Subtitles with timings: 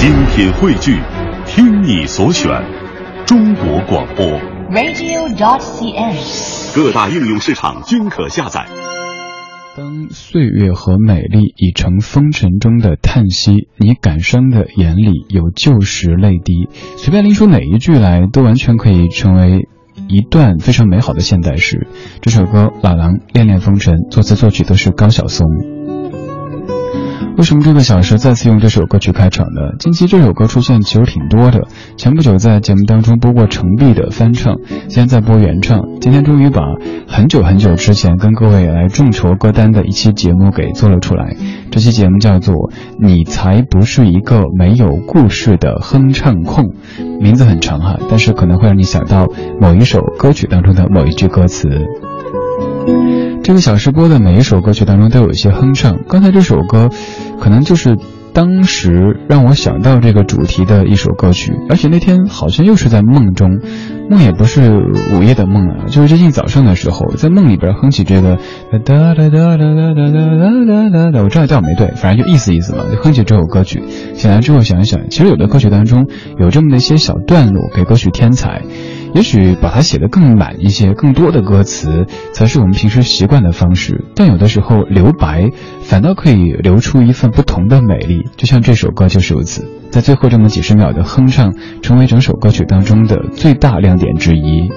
[0.00, 0.98] 精品汇聚，
[1.44, 2.50] 听你所选，
[3.26, 4.24] 中国广播。
[4.70, 6.74] radio.dot.cn，。
[6.74, 8.64] 各大应用市场均可下载。
[9.76, 16.70] 当岁月和美丽已成风尘中的叹息，你感伤的眼里有旧时泪滴。
[16.96, 19.68] 随便拎出哪一句来，都完全可以成为
[20.08, 21.86] 一段非常美好的现代诗。
[22.22, 25.46] 这首歌《老狼恋恋风尘》，作词作曲都是高晓松。
[27.40, 29.72] 为什么这个小时再次用这首歌曲开场呢？
[29.78, 31.62] 近期这首歌出现其实挺多的。
[31.96, 34.58] 前不久在节目当中播过程璧的翻唱，
[34.90, 35.80] 现在在播原唱。
[36.02, 36.60] 今天终于把
[37.08, 41.34] 很久很久之前跟各位来众筹歌单的一期节目给做了出来。
[41.70, 42.54] 这期节目叫做
[43.00, 46.64] 《你才不是一个没有故事的哼唱控》，
[47.22, 49.26] 名字很长哈，但是可能会让你想到
[49.58, 51.70] 某一首歌曲当中的某一句歌词。
[53.42, 56.88] 这个小时播的每一首歌曲当中都有一些哼唱，刚才这首歌，
[57.40, 57.96] 可能就是
[58.32, 63.60] 当时让我想到这个主题的一首歌曲，而且那天好像又是在梦中，
[64.10, 64.76] 梦也不是
[65.14, 68.38] 午夜的梦啊，就是接近早上的时候，在梦里边哼起这个
[68.72, 70.10] 哒哒哒哒哒哒哒
[70.66, 73.84] 哒哒哒，我知道调没对，反正就意思意思嘛，就哼起这首歌曲。
[74.14, 76.08] 醒来之后想一想，其实有的歌曲当中
[76.40, 78.62] 有这么的一些小段落给歌曲添彩。
[79.14, 84.04] 也许把它写得更满一些，更多的歌词才是我们平时习惯的方式。
[84.16, 85.50] 但有的时候留白，
[85.82, 88.28] 反倒可以留出一份不同的美丽。
[88.36, 91.52] 就像这首歌就是如此，在最后这么几十秒的哼唱，
[91.82, 94.70] 成为整首歌曲当中的最大亮点之一。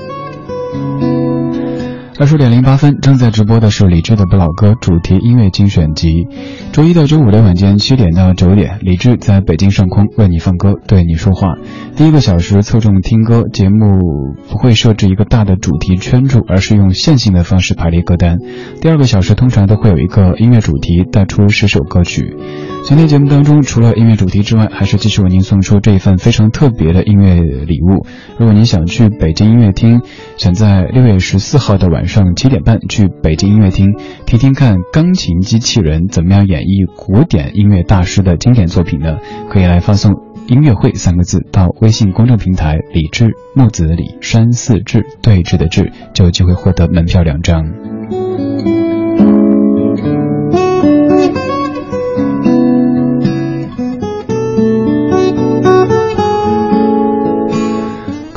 [2.20, 6.28] 二十点零八分，正在直播的是李志的不老歌主题音乐精选集。
[6.72, 11.56] 周一到周五的晚间七点到九点，李志在北京上空为你放歌，对你说话。
[11.96, 18.38] 第一个小时侧重听歌，节目不会设置一个大的主题圈住，而是用线性的方式排列歌单。
[18.80, 22.38] 第二个小时通常都会有一个音乐主题，带出十首歌曲。
[22.86, 28.06] 今天节目当中，除了音乐主题之外，还是继续为您送出这一份非常特别的音乐礼物。
[28.38, 30.02] 如果您想去北京音乐厅，
[30.36, 39.18] 想在六月十四号的晚上七点半去北京音乐厅听听看钢琴机器人怎么样演绎古典音乐大师的经典作品呢？
[39.50, 40.12] 可以来发送
[40.48, 47.93] “音乐会”三个字到微信公众平台“李志木子李山寺志对峙的志”，就有机会获得门票两张。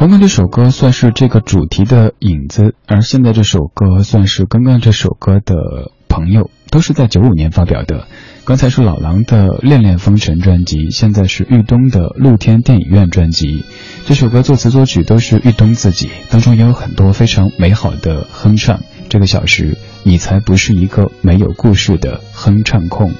[0.07, 8.07] 刚刚这首歌算是这个主题的影子，而现在这首歌算是刚刚这首歌的朋友，都是在九五年发表的。
[8.45, 13.65] 刚才是老狼的《恋恋风尘》专辑，现在是豫东的《露天电影院》专辑。
[14.05, 18.83] 这首歌作词作曲都是豫东自己，当中也有很多非常美好的哼唱。
[19.09, 23.13] 这个小时，你才不是一个没有故事的哼唱控。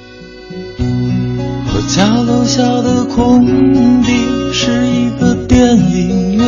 [0.79, 6.45] 我家楼下的空地是一个电影院，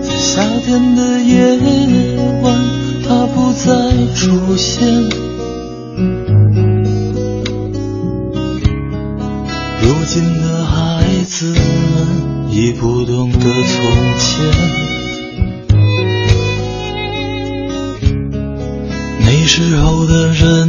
[0.00, 1.58] 在夏天的夜
[2.40, 2.56] 晚，
[3.06, 3.68] 它不再
[4.14, 4.88] 出现。
[9.82, 14.26] 如今的孩子们已不懂得从前。
[19.20, 20.66] 那时候的人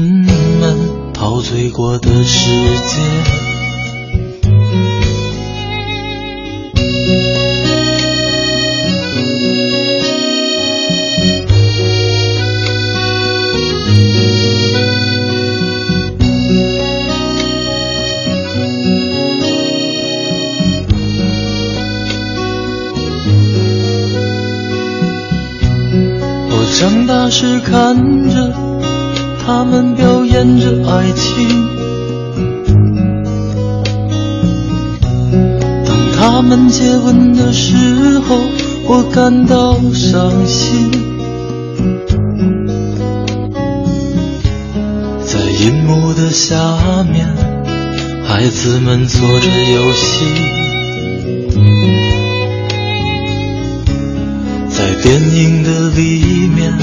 [0.59, 0.77] 们
[1.13, 2.49] 陶醉过的世
[2.85, 3.46] 界，
[26.79, 28.53] 长大时看着。
[29.43, 31.47] 他们表演着爱情，
[35.85, 38.37] 当他们接吻的时候，
[38.89, 40.91] 我感到伤心。
[45.25, 47.25] 在银幕的下面，
[48.27, 50.25] 孩子们做着游戏，
[55.01, 56.73] 电影的里面。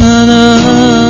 [0.00, 1.01] 啦啦啦，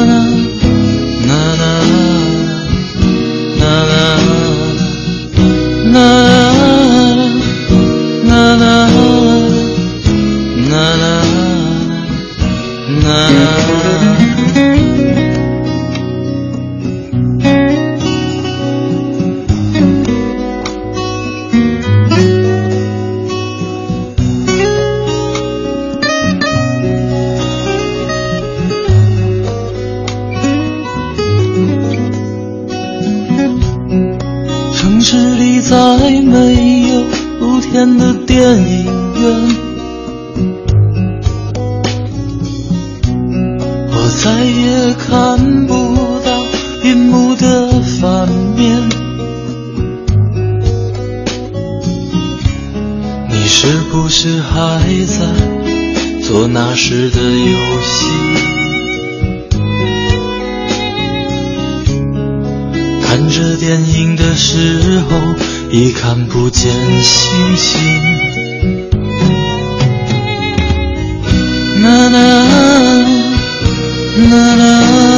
[74.15, 75.12] 啦啦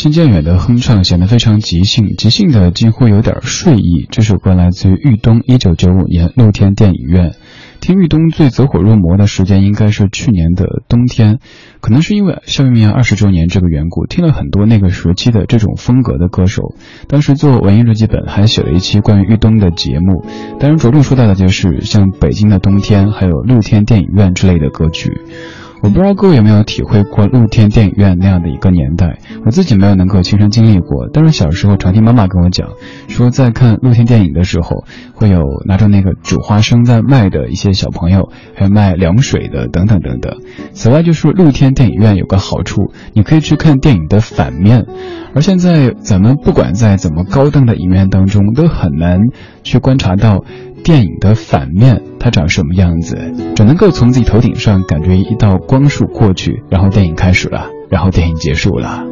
[0.00, 4.06] 行渐远的哼唱显得非常即兴，即兴的几乎有点睡意。
[4.10, 7.34] 这首歌来自于豫东，一九九五年露天电影院。
[7.82, 11.38] 听豫东最走火入魔的时间应该是去年的冬天，
[11.82, 16.74] 可能是因为校园民谣二十周年这个缘故，听了很多那个时期的这种风格的歌手。
[17.06, 20.24] 当时做文艺日记本还写了一期关于豫东的节目，
[20.58, 25.20] 当然着重说到的就是像北京的冬天，还有露天电影院之类的歌曲。
[25.82, 32.68] 我不知道各位有没有体会过露天电影院那样的一个年代，我自己没有能够亲身经历过，但是小时候常听妈妈跟我讲，
[33.08, 34.84] 说在看露天电影的时候，
[35.14, 40.36] 会有拿着那个煮花生在卖的一些小朋友，还有卖凉水的等等等等。
[40.72, 44.84] 此外，就是露天电影院有个好处，你可以去看电影的反面，
[45.34, 49.18] 而现在咱们不管在怎么高档的影院当中，都很难
[49.62, 50.44] 去观察到。
[50.82, 53.16] 电影的反面，它长什么样子？
[53.54, 59.04] 只能够从自己头顶上感觉一道光束过去，然后电影开始了，然后电影结束了。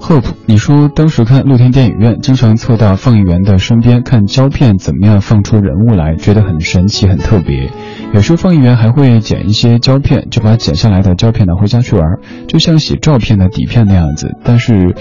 [0.00, 7.70] Hope，你说当时看露天电影院，经常凑到放映员的身边看胶片怎么样放出人物来，觉得很神奇、很特别。
[8.14, 12.04] 有时候放映员还会剪一些胶片，就把剪下来的胶片拿回家去玩，
[12.46, 14.36] 就像洗照片的底片那样子。
[14.44, 14.94] 但是。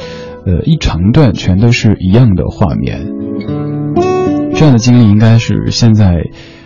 [0.45, 3.07] 呃，一长段全都是一样的画面，
[4.53, 6.21] 这样的经历应该是现在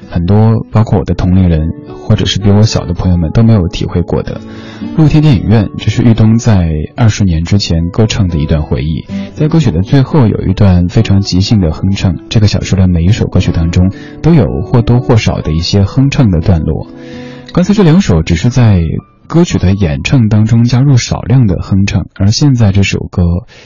[0.09, 1.61] 很多，包括我的同龄人，
[1.97, 4.41] 或者是比我小的朋友们都没有体会过的。
[4.97, 6.67] 露天电影院，这是玉东在
[6.97, 9.05] 二十年之前歌唱的一段回忆。
[9.33, 13.91] 在歌曲的最后有一段非常即兴的哼唱，这个小说的每一首歌曲当中
[14.21, 16.87] 都有或多或少的一些哼唱的段落。
[17.53, 18.81] 刚才这两首只是在。
[19.29, 23.21] 歌曲的演唱当中加入少量的哼唱，而现在这首歌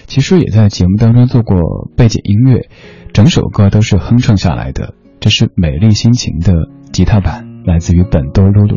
[0.08, 2.68] 其实也在节目当中做过背景音乐，
[3.14, 4.94] 整首歌都是哼唱下来的。
[5.22, 8.76] 这是《美丽心情》的吉他版，来自于本多露露。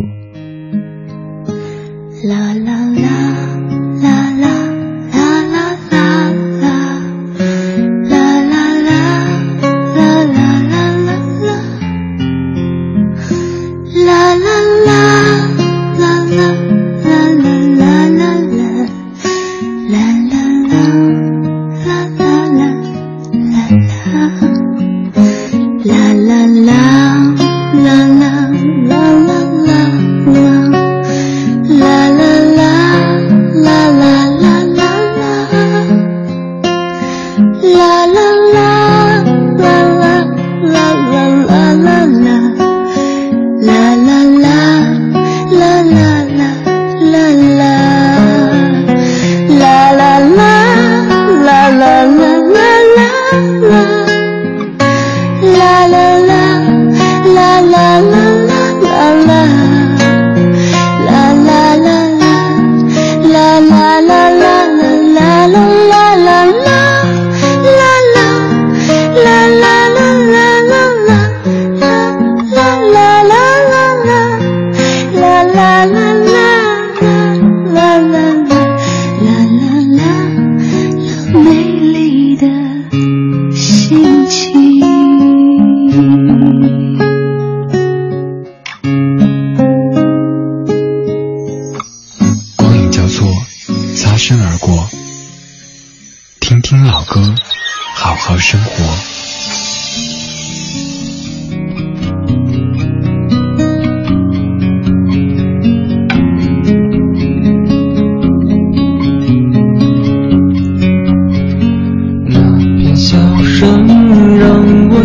[2.29, 3.56] 啦啦啦啦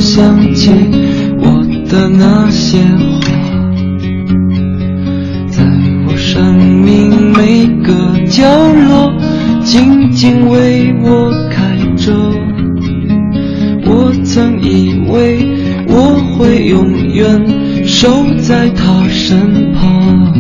[0.02, 0.72] 想起
[1.38, 3.30] 我的那些话，
[5.48, 5.64] 在
[6.08, 7.94] 我生命每个
[8.28, 8.44] 角
[8.74, 9.14] 落，
[9.64, 12.12] 静静为我开着。
[13.86, 15.48] 我曾以为
[15.88, 20.34] 我会永远守在他身旁，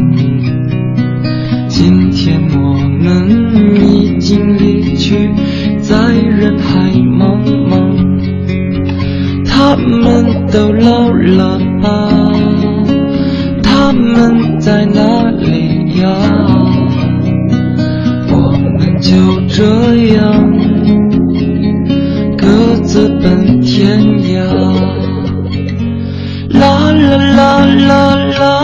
[9.72, 12.10] 他们都老了吧？
[13.64, 16.10] 他们在哪里呀？
[18.30, 19.16] 我们就
[19.48, 19.64] 这
[20.14, 20.20] 样
[22.38, 22.46] 各
[22.84, 24.44] 自奔天涯。
[26.50, 28.61] 啦啦啦啦啦啦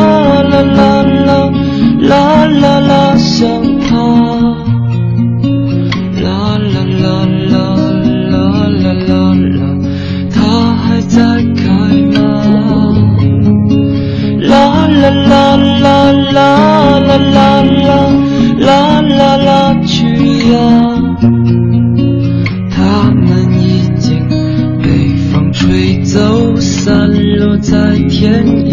[28.20, 28.67] 天。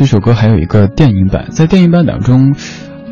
[0.00, 2.54] 这首歌还有一个电影版，在电影版当中，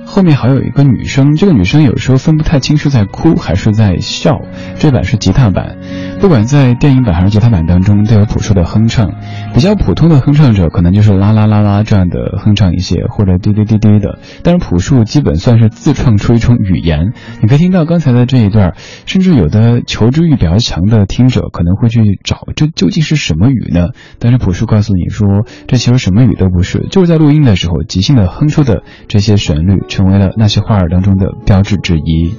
[0.06, 4.40] 后面还有一个女生，这个女生有时候分不太清是在哭还是在笑。
[4.78, 5.76] 这版是吉他版，
[6.18, 9.12] 不管在电影版还是吉他版当中，都有朴树的哼唱。
[9.58, 14.20] 比较普通的哼唱者可能就是啦啦啦啦这样的哼唱一些，或者滴滴滴滴的。
[14.44, 17.12] 但是朴树基本算是自创出一种语言，
[17.42, 18.74] 你可以听到刚才的这一段，
[19.04, 23.88] 甚至有的求知欲比较强的听者可能会去找这究竟是什么语呢？
[24.20, 25.26] 但是朴树告诉你说，
[25.66, 32.32] 这其实什么语都不是，就是在录音的时候即兴的哼出的这些旋律，成为了那些花儿当中的标志之一。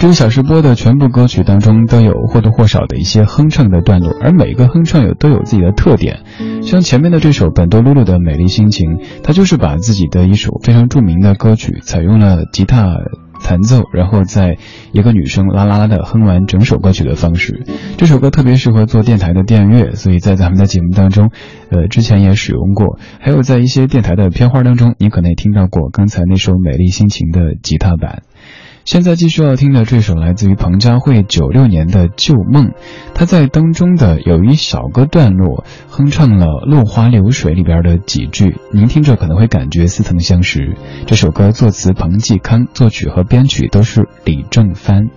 [0.00, 6.20] 这个小时播的全部歌曲当中都有或多或少的一些哼唱的段落，而每一个哼唱有都有自己的特点。
[6.62, 8.92] 像前面的这首本多露露的《美丽心情》，
[9.22, 12.86] 它就是把自己的一首非常著名的歌曲，采用了吉他
[13.44, 14.56] 弹奏，然后在
[14.92, 17.66] 一个女生啦啦啦的哼完整首歌曲的方式。
[17.98, 21.30] 这首歌特别适合做电台的电乐，所以在咱们的节目当中，
[21.70, 22.98] 呃，之前也使用过。
[23.20, 28.22] 还有在一些电台的片花当中，你可能也听到过刚才那首《美丽心情》的吉他版。
[28.90, 32.70] 现在继续要听的这首来自于彭佳慧九六年的《旧梦》，
[33.14, 40.76] 她在当中的有一小个段落哼唱了《落花流水》里边的几句，您听着可能会感觉似曾相识。
[41.06, 45.08] 这首歌作词彭继康，作曲和编曲都是李正帆。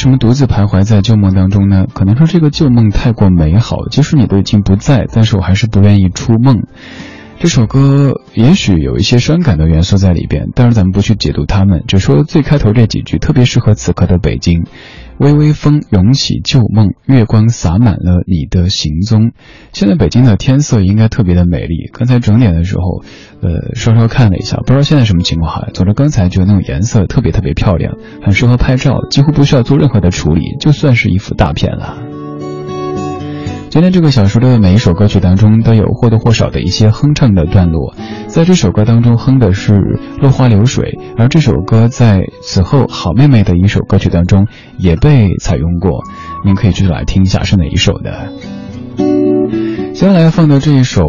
[0.00, 1.84] 什么独自徘徊在旧梦当中呢？
[1.92, 6.62] 可能说这个旧梦太过美好，即使你都已经不在，但是我还是不愿意出梦。
[7.38, 14.64] 这首歌也许有一些伤感的元素在里边，但是咱们不去解读它们，只说最开头这几句特别适合此刻的北京。
[15.20, 19.32] 微微风涌起旧梦，月光洒满了你的行踪。
[19.70, 21.90] 现在北京的天色应该特别的美丽。
[21.92, 23.04] 刚才整点的时候，
[23.42, 25.68] 呃，稍稍看了一下，不知道现在什么情况哈。
[25.74, 31.98] 总之刚才觉得那种颜色特别特别漂亮，很适合拍照，几乎不需要做任何的处理，就算是一幅大片了。
[33.70, 37.94] 今天这个小说的每一首歌曲当中都有或多或少的一些哼唱的段落，
[38.26, 39.74] 在这首歌当中哼的是
[40.20, 46.02] 《落花流水》，而这首歌在此后好妹妹的一首歌曲当中也被采用过，
[46.44, 48.32] 您可以继续来听一下是哪一首的。
[49.94, 51.04] 接下来要放的这一首。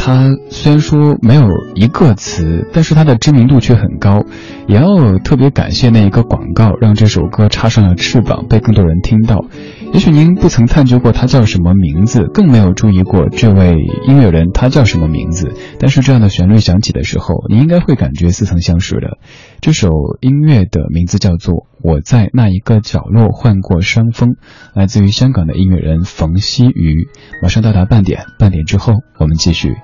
[0.00, 4.22] 它虽然说没有一个词，但是它的知名度却很高。
[4.68, 9.46] 也要特别感谢那一个广告，让这首歌插上了翅膀，被更多人听到。
[9.92, 13.74] 也许您不曾探究过他叫什么名字，更没有注意过这位
[14.06, 15.54] 音乐人他叫什么名字。
[15.80, 19.18] 但是这样的旋律响起的时候，你应该会感觉似曾相识的。
[19.60, 24.30] 这首音乐的名字叫做《我在那一个角落患过伤风》，
[24.74, 27.08] 来自于香港的音乐人冯曦妤。
[27.42, 29.74] 马上到达半点，半点之后我们继续。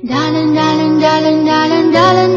[0.00, 2.36] Darling, darling, darling, darling, darling,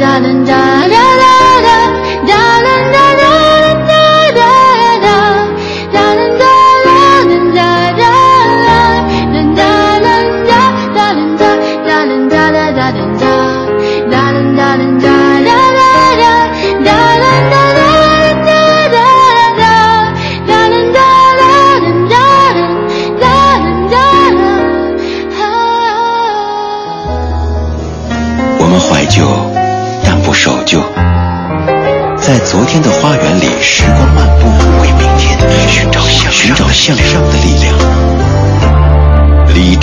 [0.00, 0.79] da, da, da,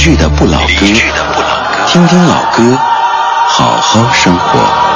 [0.08, 0.86] 理智的不老歌，
[1.86, 2.80] 听听老歌，
[3.50, 4.87] 好好生活。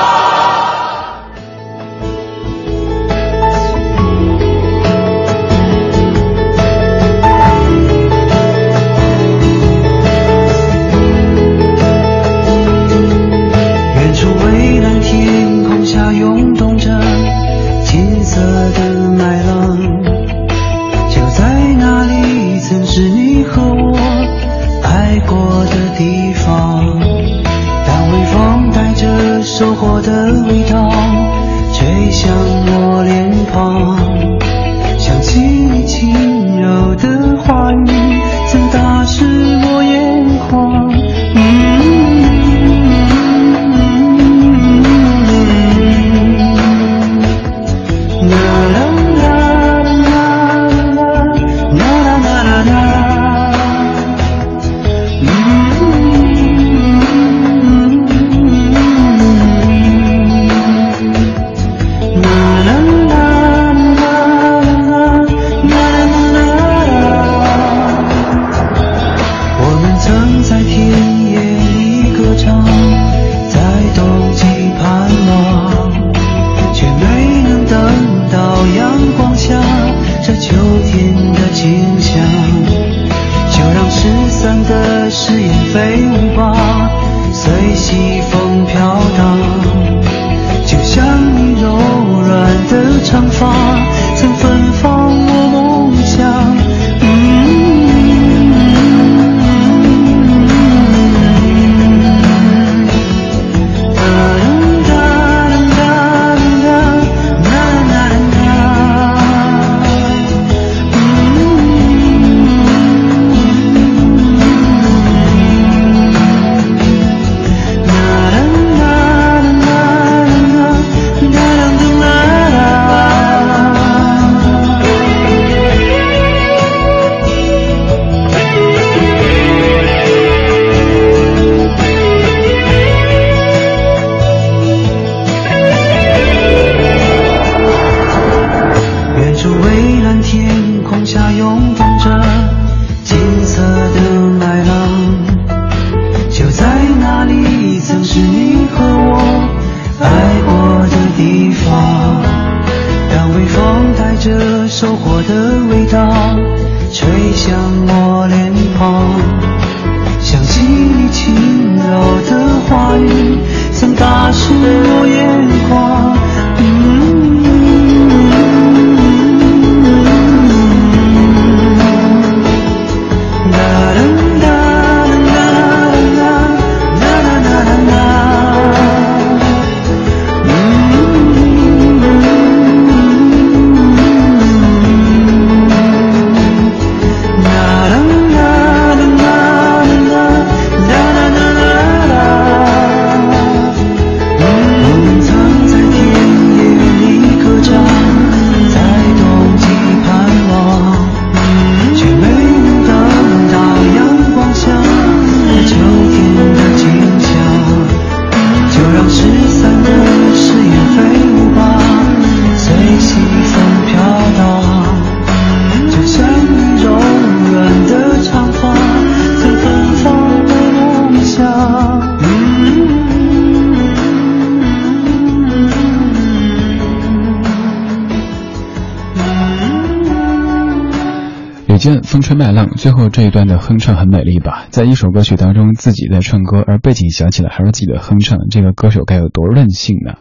[231.82, 234.68] 间风吹麦浪，最后这一段的哼唱很美丽吧？
[234.70, 240.14] 在一首歌曲当中，自己在唱歌，而背景响起来还是自己的哼唱，这个歌手该有多任性呢？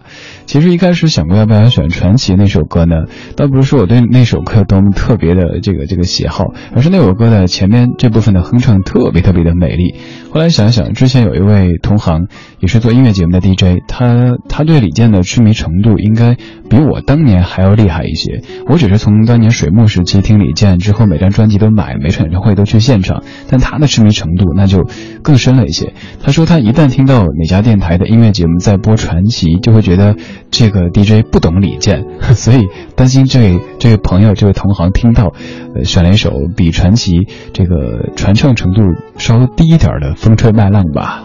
[0.46, 3.05] 其实一开始想过要不要选传奇那首歌呢，
[3.37, 9.96] 倒不是说我对那首歌有多么特别的这个这个喜好，而是那首歌的前面这部分的哼唱特别特别的美丽。
[10.31, 12.29] 后来想一想，之前有一位同行
[12.61, 16.37] 也是做音乐节目的 DJ，他他对李健的痴迷程度应该
[16.70, 18.40] 比我当年还要厉害一些。
[18.66, 24.86] 我只是从当年水木时期听李健之后，每张专辑都买，每场演唱会都去现场，但他的痴迷程度那就
[25.22, 25.92] 更深了一些。
[26.22, 30.16] 他说他一旦听到哪家电台的音乐节目在播传奇，就会觉得
[30.50, 35.32] 这个 DJ 不懂李健， 所以担心这位这位朋友这位同行听到，
[35.74, 38.80] 呃，选了一首比传奇这个传唱程度
[39.18, 41.24] 稍微低一点的风吹麦浪吧。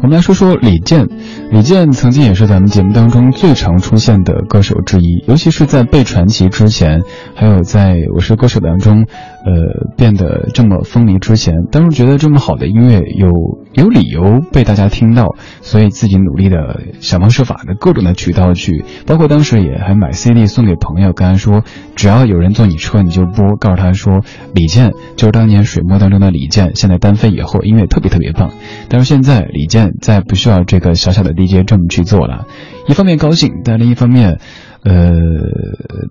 [0.00, 1.06] 我们来说说李健。
[1.50, 7.00] 李健曾经也是咱们节目当中最常出现的歌手之一，尤其是在被传奇之前，
[7.34, 9.06] 还有在我是歌手当中，
[9.46, 13.30] 呃，变得这么风靡之前，当时觉得这么好的音乐有
[13.72, 21.64] 有理由被大家听到，所以自己努力的想方设法的各种的渠道去，包括当时也还买 CD 送给朋友，跟他说
[21.96, 24.20] 只要有人坐你车你就播，告诉他说
[24.54, 28.50] 李健就是当年水墨当中的李健，现在单飞以后音乐特别特别棒，
[28.90, 31.37] 但是现在李健再不需要这个小小的。
[31.38, 32.46] DJ 这么去做了，
[32.88, 34.40] 一方面高兴，但另一方面，
[34.82, 35.12] 呃，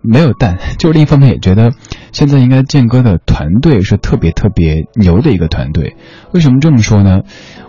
[0.02, 1.72] 没有但， 就另一方面也觉得，
[2.14, 5.96] 现在应该建哥的团队是特别特别牛的一个团队。
[6.32, 7.22] 为什么这么说呢？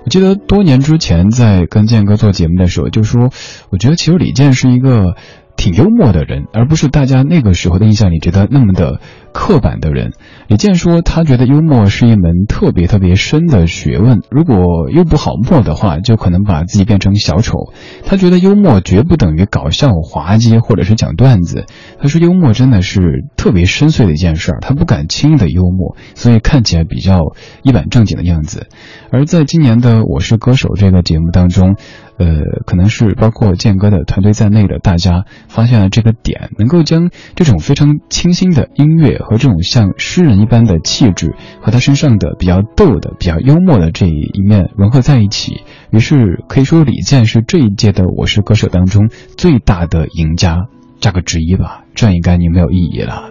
[0.04, 3.30] 我记得多年之前在跟建哥做节目的时候，就说，
[3.70, 5.16] 我觉得其实李健是一个。
[5.58, 9.00] 挺幽默的人，而不是大家那个时候的印象里觉得那么的
[9.32, 10.12] 刻板的人。
[10.46, 17.72] 李健说，他觉得幽默是一门特别特别深的学问，如果又不好默的话，就可能把自己变成小丑。
[18.04, 21.66] 他觉得幽默绝不等于搞笑、滑稽或者是讲段子。
[22.00, 28.68] 他说，幽默真的是特别深邃的一件事儿，他不敢轻易的幽默，所以看起来比较一本正经的样子。
[29.10, 31.74] 而在今年的《我是歌手》这个节目当中。
[32.18, 32.26] 呃，
[32.66, 45.62] 可能是包括健哥的团队在内的大家发现了这个点，能够将这种非常清新的音乐和这种像诗人一般的气质和他身上的比较逗的、比较幽默的这一面融合在一起。
[45.90, 50.66] 于是可以说，李健是这一届的《我是歌手》当中最大的赢家，
[51.00, 53.30] 加个之一吧，这样应该你没有异议了。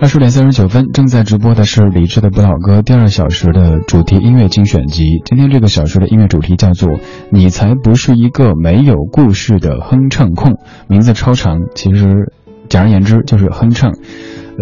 [0.00, 5.20] 二十点三十九分，正在直播的是李志的不老歌第二小时的主题音乐精选集。
[5.26, 6.88] 今天这个小时的音乐主题叫做
[7.30, 10.56] “你才不是一个没有故事的哼唱控”，
[10.88, 12.32] 名字超长，其实
[12.70, 13.92] 简而言之就是哼唱。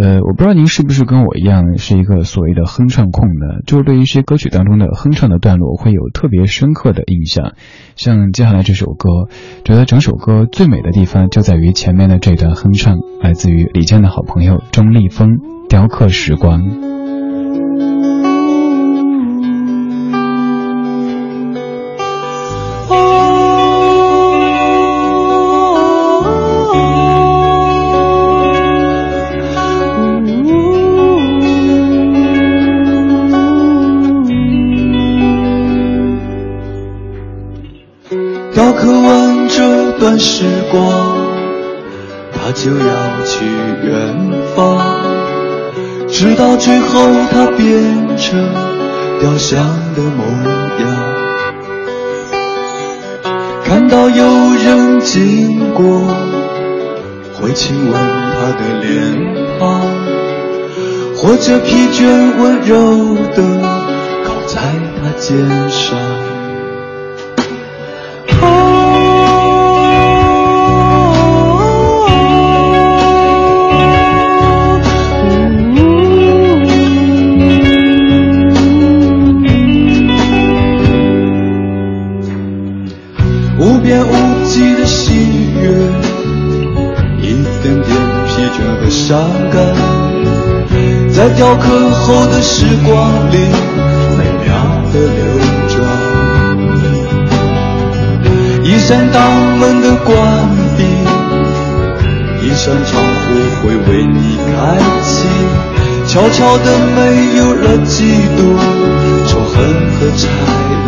[0.00, 3.62] 呃，我不知道您是不是跟我一样是一个所谓的哼唱控呢？
[3.66, 7.54] 就是对一些歌曲当中的哼唱的段落会有特别深刻的印象。
[7.96, 9.08] 像接下来这首歌，
[9.64, 16.62] 觉得整首歌最美的地方就在于前面的这段哼唱，来自于李健的好朋友钟立风，《雕刻时光》。
[40.18, 40.80] 时光，
[42.32, 43.44] 它就要去
[43.84, 44.80] 远方，
[46.08, 46.98] 直到最后
[47.30, 48.38] 它变成
[49.20, 50.24] 雕像的模
[50.80, 50.86] 样。
[53.64, 55.84] 看到有人经过，
[57.34, 58.90] 会亲吻他的脸
[59.58, 59.82] 庞，
[61.14, 62.06] 或者疲倦
[62.38, 63.42] 温柔地
[64.24, 64.60] 靠在
[64.96, 65.36] 他肩
[65.68, 65.98] 上。
[84.68, 85.14] 无际的喜
[85.54, 85.62] 悦，
[87.22, 87.86] 一点点
[88.26, 89.18] 疲倦和伤
[89.50, 89.56] 感，
[91.10, 93.38] 在雕刻后的时光里
[94.18, 94.52] 美妙
[94.92, 95.24] 的流
[95.68, 95.76] 转。
[98.62, 99.18] 一扇大
[99.58, 100.14] 门的关
[100.76, 100.84] 闭，
[102.46, 103.24] 一扇窗户
[103.62, 104.52] 会为你开
[105.02, 105.26] 启，
[106.06, 106.98] 悄悄的没
[107.38, 107.96] 有了嫉
[108.36, 108.38] 妒、
[109.26, 109.56] 仇恨
[109.98, 110.28] 和猜
[110.84, 110.87] 疑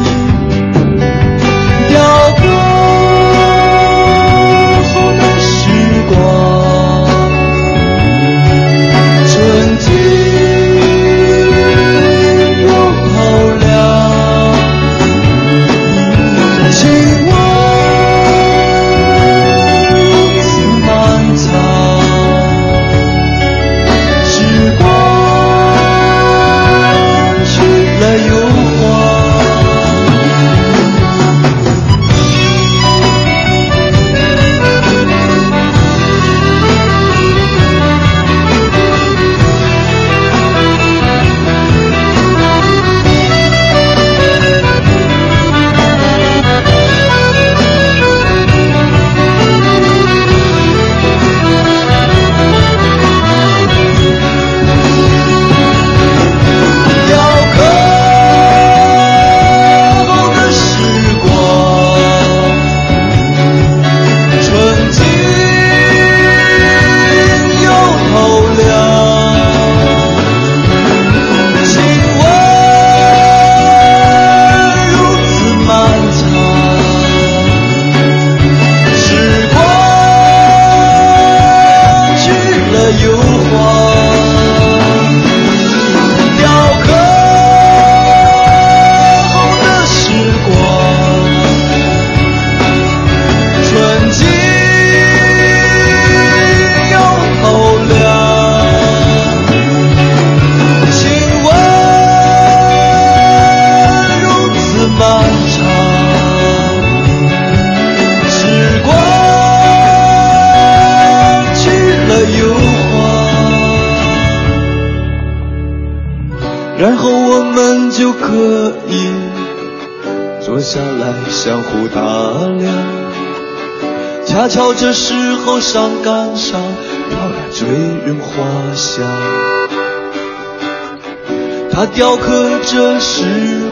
[131.81, 133.25] 它雕刻着时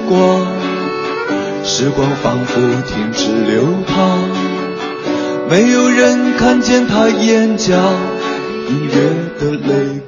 [0.09, 0.47] 光，
[1.63, 4.19] 时光仿佛停止流淌，
[5.51, 7.75] 没有人看见它眼角
[8.71, 8.93] 隐约
[9.39, 10.08] 的泪光。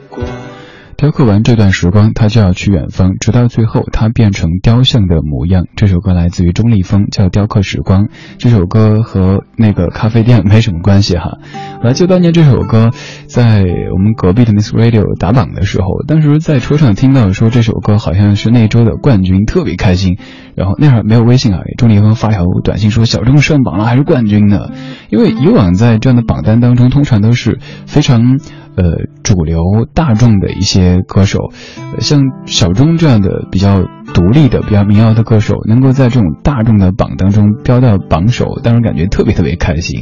[1.01, 5.65] 雕刻完这段时光，他就要去远方，直到最后他变成雕像的模样。
[5.75, 8.09] 这首歌来自于钟立风，叫《雕刻时光》。
[8.37, 11.39] 这首歌和那个咖啡店没什么关系哈。
[11.83, 12.91] 我还记得当年这首歌
[13.25, 20.19] 在我们隔壁的 Miss Radio 打榜的时候，当时在车上听到说这首歌好像是那周的冠军，特别开心。
[20.55, 24.69] 然后那会儿没有微信啊，钟立风发条短信说小钟上榜了，还是冠军呢。
[25.09, 28.39] 因为以往在这样的榜单当中，通常都是非常。
[28.77, 28.85] 呃，
[29.23, 29.63] 主流
[29.95, 31.51] 大众的一些歌手，
[31.95, 33.83] 呃像小钟这样的比较
[34.15, 40.01] 独立的、比较民谣的歌手，能够在这种大众的榜当中飙到榜首，当然感觉特别特别开心。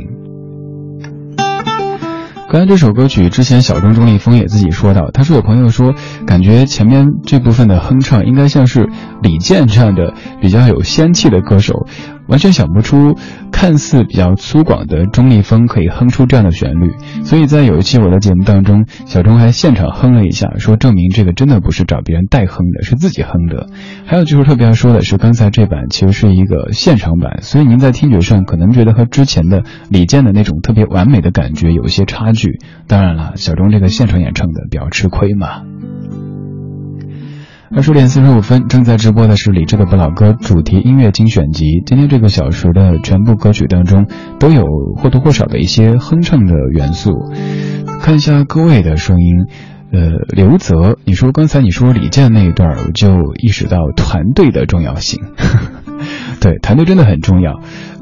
[2.50, 5.92] 关于这首歌曲，之前小钟钟立风也自己说到，他说有朋友说，
[6.26, 8.88] 感觉前面这部分的哼唱应该像是
[9.22, 11.86] 李健这样的比较有仙气的歌手，
[12.28, 13.16] 完全想不出
[13.50, 16.92] 看似比较粗犷的钟立风可以哼出这样的旋律。
[17.24, 23.68] 所以在有一期我的节目当中，小钟还现场哼了一下，说证明这个真的不是找别人代哼的，是自己哼的。
[24.06, 32.60] 还有就是特别要说的是，刚才这版其实是一个现场版，所以您在听觉上可能觉得和之前的李健的那种特别完美的感觉有一些差距。
[32.86, 35.77] 当然了，小钟这个现场演唱的比较吃亏嘛。
[37.70, 41.82] 二十点四十五分，正在直播的是李志的不老歌主题音乐精选集。
[41.84, 44.06] 今天这个小时的全部歌曲当中，
[44.40, 44.64] 都有
[44.96, 47.12] 或多或少的一些哼唱的元素。
[48.00, 49.46] 看一下各位的声音，
[49.92, 55.20] 呃，刘泽，你说刚才你说李健那一段，我就意识到团队的重要性。
[56.40, 57.60] 对，团队真的很重要。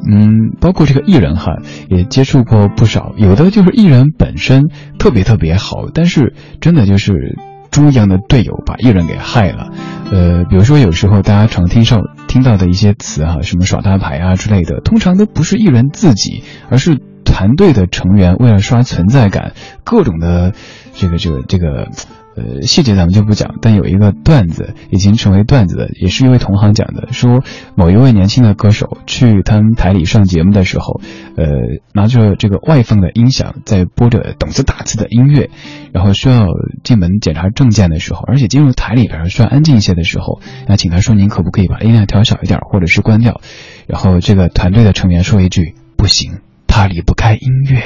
[0.08, 1.56] 嗯，包括这个艺人哈，
[1.88, 7.36] 也接触过不少，有的就是艺人本身特别特别好，但是真的就是
[7.70, 9.70] 猪一样的队友把艺人给害了。
[10.10, 19.52] 呃，比如说有时候大家常听上听到的一些词哈，什么耍大牌啊之类的，通常都不是艺人自己，而是团队的成员为了刷存在感，
[19.84, 20.52] 各种的
[20.94, 21.88] 这个这个这个。
[22.37, 27.43] 呃，细节咱们就不讲，但有一个段子已经成为段子的，也是一位同行讲的，说
[27.74, 31.01] 某一位年轻的歌手去他们台里上节目的时候，
[31.37, 31.47] 呃，
[31.95, 35.49] 拿着这个外放的音响在播着懂字打字的音乐，
[35.93, 36.47] 然后需要
[36.84, 43.41] 进门检查证件的时候，而且进入台里边需要安静一些的时候，那请他说您可不可以把音量调小一点，或者是关掉？
[43.87, 47.80] 然后这个团队的成员说一句不行，他离不开音乐。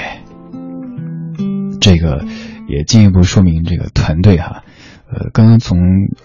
[1.80, 2.24] 这个。
[2.70, 4.62] 也进一步说明这个团队哈，
[5.10, 5.78] 呃，刚刚从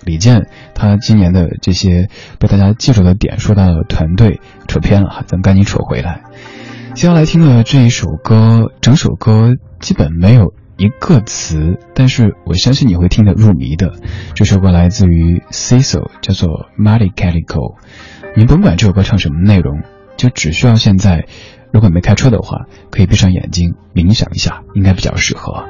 [0.06, 6.22] 李健他今年的这些被大家记住的点说到团队，扯偏了哈，咱们赶紧扯回来。
[6.94, 13.92] 接下来听的这一首歌，整首歌基本没有一个词，但是我相信你会听得入迷的。
[14.34, 17.76] 这首歌来自于 Cecil，叫做 Molly Calico。
[18.38, 19.82] 你甭管这首歌唱什么内容，
[20.16, 21.26] 就只需要现在，
[21.74, 25.66] 如果没开车的话，可以闭上眼睛冥想一下，应该比较适合。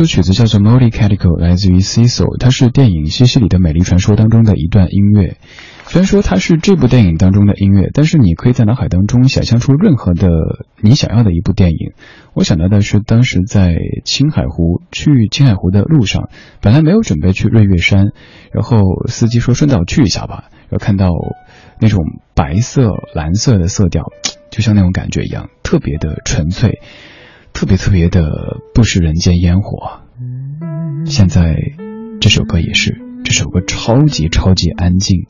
[0.00, 5.36] 这首曲子叫做《Molly Calico》，来自于 Cecil，它是电影《西西里的美丽传说》当中的一段音乐。
[5.88, 10.30] 虽然说它是这部电影当中的音乐，但是你可以在脑海当中想象出任何的
[10.80, 11.92] 你想要的一部电影。
[12.32, 13.76] 我想到的是，当时在
[14.06, 16.30] 青海湖去青海湖的路上，
[16.62, 18.06] 本来没有准备去瑞月山，
[18.54, 21.10] 然后司机说顺道去一下吧，然后看到
[21.78, 24.04] 那种白色、蓝色的色调，
[24.50, 26.80] 就像那种感觉一样，特别的纯粹。
[27.52, 30.00] 特别特别的不食人间烟火，
[31.04, 31.56] 现在
[32.20, 35.26] 这首歌也是，这首歌超级超级安静，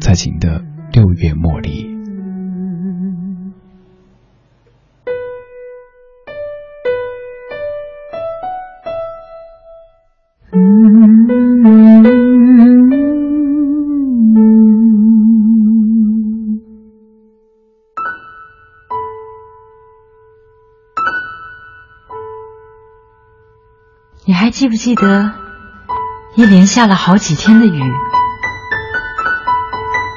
[0.00, 0.60] 蔡琴的
[0.92, 1.86] 《六月茉莉》。
[24.62, 25.32] 记不记得，
[26.36, 27.82] 一连下了好几天的雨，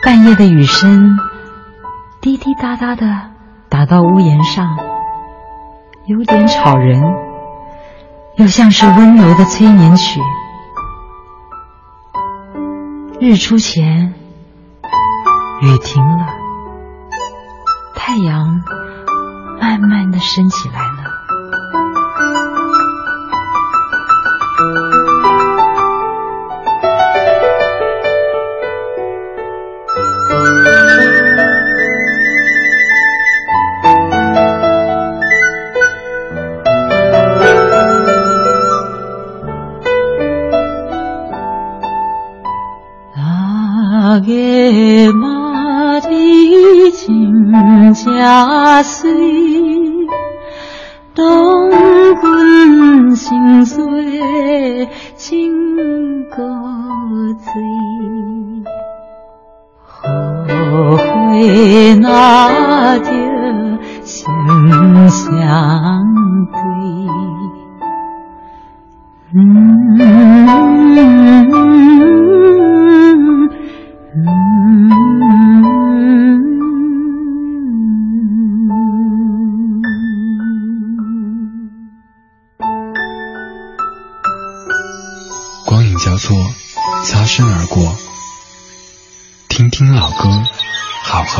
[0.04, 1.18] 半夜的雨声
[2.22, 3.08] 滴滴答答的
[3.70, 4.78] 打到屋檐上，
[6.06, 7.02] 有点吵人，
[8.36, 10.22] 又像是温柔的催眠曲。
[13.20, 14.14] 日出前，
[15.64, 16.28] 雨停了，
[17.96, 18.62] 太阳
[19.60, 20.95] 慢慢的升起来。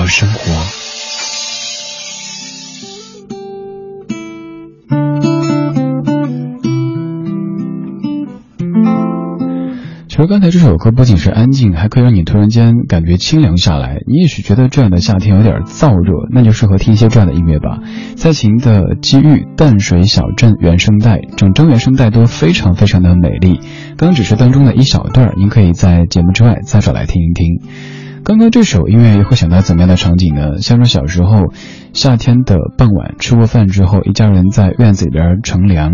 [0.06, 0.40] 生活。
[10.08, 13.98] 其实刚才这首歌不仅是安静，还可以让你突然间感觉清凉下来。
[14.08, 17.80] 你也许觉得这样的夏天有点燥热，那就适合听一些这样的音乐吧。
[18.16, 23.60] 蔡琴的《机遇》淡水小镇原声带，整张原声带都非常非常的美丽。
[23.98, 28.05] 刚只是当中的一小段，您可以在节目之外再找来听一听。
[28.26, 30.58] 刚刚这首音乐会想到怎么样的场景呢？
[30.58, 31.54] 像是小时候
[31.94, 35.92] 夏天的傍晚，吃过饭之后，一家人在院子里边乘凉，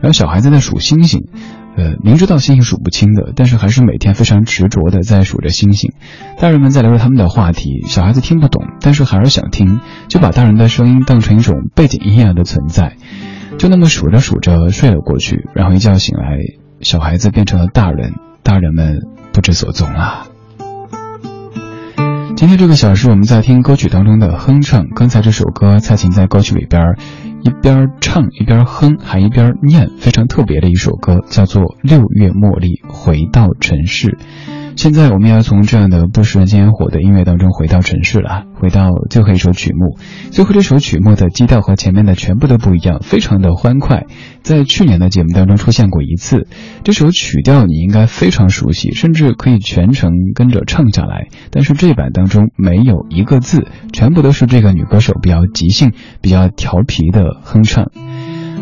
[0.00, 1.28] 然后小孩子在数星星。
[1.76, 5.92] 呃，明知道星星数不清的，但是还是每天非常执着的在数着星星。
[6.38, 12.96] 大人们在聊着他们的话题，小孩子听不懂，但是还是想听，就把大人的声音当成一种背景音乐的存在。
[13.58, 16.38] 就那么数着数着睡了过去，然后一觉醒来，
[16.80, 19.00] 小孩子变成了大人，大人们
[19.34, 20.28] 不知所踪了。
[22.44, 26.94] 今天这个小时我们在听歌曲当中的哼唱，刚才这首歌蔡琴在歌曲里边。
[27.40, 34.08] 一边唱一边哼，还一边念，非常特别的一首歌，叫做《六月茉莉回到城市》。
[34.76, 39.98] 现在我们要从这样的不食人间烟火的音乐当中回到城市了，回到最后一首曲目。
[40.30, 44.04] 最后这首曲目的基调和前面的全部都不一样，非常的欢快。
[44.42, 46.48] 在去年的节目当中出现过一次，
[46.82, 51.28] 这首曲调你应该非常熟悉，甚至可以全程跟着唱下来。
[51.50, 57.90] 但是这版当中没有一个字，全部都是这个女歌手比较即兴、比较调皮的哼唱。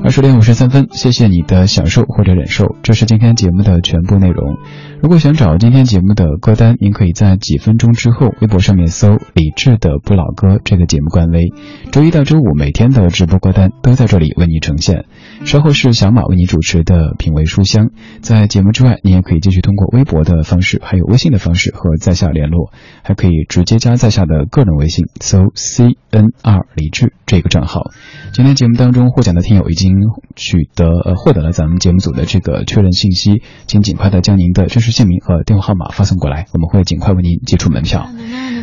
[0.05, 4.57] 二十点五十三分，谢谢你的享受或者忍受，这是今天节目的全部内容。
[5.03, 11.53] 如果想找今天节目的歌单，您可以在几分钟之后微博上面搜“李志的不老歌”这个节目官微。
[11.91, 15.07] 周一到周五每天的直播歌单都在这里为你呈现。
[15.45, 17.91] 稍后是小马为你主持的品味书香。
[18.21, 22.73] 在节目之外，你也可以继续通过微博的方式，还有微信的方式和在下联络，
[23.03, 27.91] 还可以直接加在下的个人微信，搜 C N R 李志这个账号。
[28.33, 29.93] 今天节目当中获奖的听友已经。
[30.35, 38.09] 取得呃获得了咱们节目组的这个确认信息，请尽快的将您的真实姓名和电话号码发送过来，我们会尽快为您寄出门票。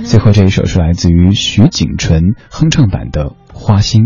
[0.03, 4.05] 最后这一首是来自于徐景纯哼唱版的《花心》。